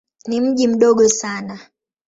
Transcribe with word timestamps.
Ni 0.27 0.41
mji 0.41 0.67
mdogo 0.67 1.09
sana. 1.09 1.59